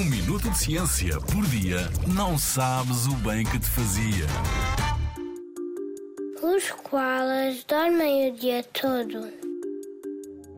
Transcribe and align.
Um 0.00 0.04
minuto 0.04 0.48
de 0.48 0.56
ciência 0.56 1.20
por 1.20 1.44
dia 1.48 1.90
não 2.06 2.38
sabes 2.38 3.06
o 3.06 3.14
bem 3.16 3.44
que 3.44 3.58
te 3.58 3.66
fazia. 3.66 4.26
Os 6.42 6.70
koalas 6.70 7.62
dormem 7.64 8.30
o 8.30 8.34
dia 8.34 8.64
todo. 8.64 9.28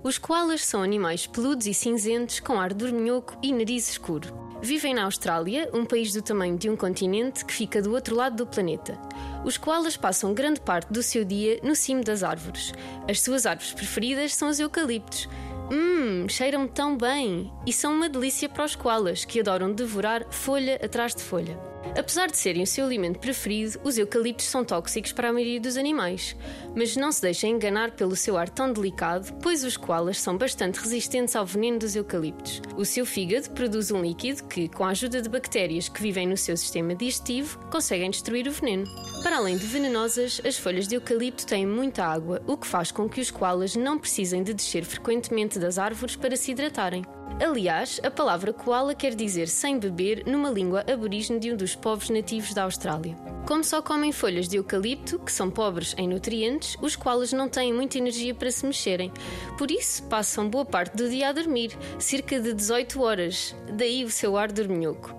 Os 0.04 0.16
koalas 0.16 0.64
são 0.64 0.80
animais 0.80 1.26
peludos 1.26 1.66
e 1.66 1.74
cinzentos 1.74 2.38
com 2.38 2.60
ar 2.60 2.72
dorminhoco 2.72 3.36
e 3.42 3.52
nariz 3.52 3.90
escuro. 3.90 4.32
Vivem 4.62 4.94
na 4.94 5.06
Austrália, 5.06 5.68
um 5.74 5.84
país 5.84 6.12
do 6.12 6.22
tamanho 6.22 6.56
de 6.56 6.70
um 6.70 6.76
continente 6.76 7.44
que 7.44 7.52
fica 7.52 7.82
do 7.82 7.90
outro 7.94 8.14
lado 8.14 8.36
do 8.36 8.46
planeta. 8.46 8.96
Os 9.44 9.56
koalas 9.56 9.96
passam 9.96 10.32
grande 10.32 10.60
parte 10.60 10.92
do 10.92 11.02
seu 11.02 11.24
dia 11.24 11.58
no 11.64 11.74
cimo 11.74 12.04
das 12.04 12.22
árvores. 12.22 12.72
As 13.10 13.20
suas 13.20 13.44
árvores 13.44 13.72
preferidas 13.72 14.36
são 14.36 14.48
os 14.48 14.60
eucaliptos. 14.60 15.28
Hum, 15.70 16.28
cheiram 16.28 16.66
tão 16.66 16.96
bem! 16.96 17.52
E 17.66 17.72
são 17.72 17.94
uma 17.94 18.08
delícia 18.08 18.48
para 18.48 18.64
os 18.64 18.74
koalas, 18.74 19.24
que 19.24 19.40
adoram 19.40 19.72
devorar 19.72 20.26
folha 20.30 20.80
atrás 20.82 21.14
de 21.14 21.22
folha. 21.22 21.71
Apesar 21.98 22.28
de 22.28 22.36
serem 22.36 22.62
o 22.62 22.66
seu 22.66 22.86
alimento 22.86 23.18
preferido, 23.18 23.78
os 23.84 23.98
eucaliptos 23.98 24.46
são 24.46 24.64
tóxicos 24.64 25.12
para 25.12 25.28
a 25.28 25.32
maioria 25.32 25.60
dos 25.60 25.76
animais. 25.76 26.36
Mas 26.74 26.96
não 26.96 27.12
se 27.12 27.20
deixem 27.20 27.54
enganar 27.54 27.92
pelo 27.92 28.16
seu 28.16 28.36
ar 28.36 28.48
tão 28.48 28.72
delicado, 28.72 29.32
pois 29.42 29.62
os 29.62 29.76
koalas 29.76 30.20
são 30.20 30.36
bastante 30.36 30.80
resistentes 30.80 31.36
ao 31.36 31.44
veneno 31.44 31.78
dos 31.78 31.94
eucaliptos. 31.94 32.62
O 32.76 32.84
seu 32.84 33.04
fígado 33.04 33.50
produz 33.50 33.90
um 33.90 34.00
líquido 34.00 34.44
que, 34.44 34.68
com 34.68 34.84
a 34.84 34.90
ajuda 34.90 35.20
de 35.20 35.28
bactérias 35.28 35.88
que 35.88 36.00
vivem 36.00 36.26
no 36.26 36.36
seu 36.36 36.56
sistema 36.56 36.94
digestivo, 36.94 37.58
conseguem 37.70 38.10
destruir 38.10 38.48
o 38.48 38.52
veneno. 38.52 38.86
Para 39.22 39.36
além 39.36 39.56
de 39.56 39.66
venenosas, 39.66 40.40
as 40.44 40.56
folhas 40.58 40.88
de 40.88 40.96
eucalipto 40.96 41.46
têm 41.46 41.66
muita 41.66 42.04
água, 42.04 42.42
o 42.46 42.56
que 42.56 42.66
faz 42.66 42.90
com 42.90 43.08
que 43.08 43.20
os 43.20 43.30
koalas 43.30 43.76
não 43.76 43.98
precisem 43.98 44.42
de 44.42 44.54
descer 44.54 44.84
frequentemente 44.84 45.58
das 45.58 45.78
árvores 45.78 46.16
para 46.16 46.36
se 46.36 46.52
hidratarem. 46.52 47.04
Aliás, 47.40 48.00
a 48.02 48.10
palavra 48.10 48.52
koala 48.52 48.94
quer 48.94 49.14
dizer 49.14 49.48
sem 49.48 49.78
beber 49.78 50.24
numa 50.26 50.50
língua 50.50 50.84
aborígene 50.90 51.38
de 51.38 51.52
um 51.52 51.56
dos 51.56 51.74
povos 51.74 52.10
nativos 52.10 52.52
da 52.54 52.64
Austrália. 52.64 53.16
Como 53.46 53.64
só 53.64 53.82
comem 53.82 54.12
folhas 54.12 54.48
de 54.48 54.56
eucalipto, 54.56 55.18
que 55.18 55.32
são 55.32 55.50
pobres 55.50 55.94
em 55.98 56.08
nutrientes, 56.08 56.76
os 56.80 56.94
koalas 56.94 57.32
não 57.32 57.48
têm 57.48 57.72
muita 57.72 57.98
energia 57.98 58.34
para 58.34 58.50
se 58.50 58.64
mexerem. 58.64 59.12
Por 59.58 59.70
isso, 59.70 60.04
passam 60.04 60.48
boa 60.48 60.64
parte 60.64 60.96
do 60.96 61.08
dia 61.08 61.28
a 61.28 61.32
dormir, 61.32 61.76
cerca 61.98 62.40
de 62.40 62.52
18 62.52 63.02
horas. 63.02 63.54
Daí 63.72 64.04
o 64.04 64.10
seu 64.10 64.36
ar 64.36 64.52
dorminhoco. 64.52 65.14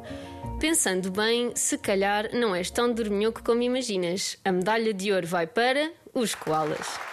Pensando 0.59 1.11
bem, 1.11 1.51
se 1.55 1.77
calhar 1.77 2.29
não 2.33 2.55
és 2.55 2.71
tão 2.71 2.93
dorminhoco 2.93 3.43
como 3.43 3.61
imaginas. 3.61 4.37
A 4.45 4.51
medalha 4.51 4.93
de 4.93 5.11
ouro 5.11 5.27
vai 5.27 5.45
para 5.45 5.91
os 6.13 6.33
koalas. 6.33 7.12